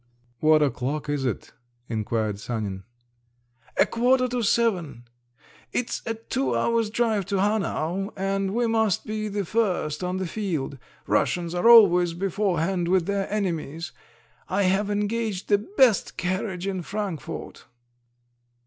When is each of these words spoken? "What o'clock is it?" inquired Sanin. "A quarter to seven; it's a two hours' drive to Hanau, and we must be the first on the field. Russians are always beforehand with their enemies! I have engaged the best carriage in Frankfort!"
"What 0.39 0.63
o'clock 0.63 1.09
is 1.09 1.25
it?" 1.25 1.51
inquired 1.87 2.39
Sanin. 2.39 2.85
"A 3.77 3.85
quarter 3.85 4.27
to 4.29 4.41
seven; 4.41 5.03
it's 5.71 6.01
a 6.07 6.15
two 6.15 6.55
hours' 6.55 6.89
drive 6.89 7.27
to 7.27 7.35
Hanau, 7.39 8.09
and 8.17 8.55
we 8.55 8.65
must 8.65 9.05
be 9.05 9.27
the 9.27 9.45
first 9.45 10.03
on 10.03 10.17
the 10.17 10.25
field. 10.25 10.79
Russians 11.05 11.53
are 11.53 11.69
always 11.69 12.15
beforehand 12.15 12.87
with 12.87 13.05
their 13.05 13.31
enemies! 13.31 13.91
I 14.49 14.63
have 14.63 14.89
engaged 14.89 15.49
the 15.49 15.59
best 15.59 16.17
carriage 16.17 16.65
in 16.65 16.81
Frankfort!" 16.81 17.65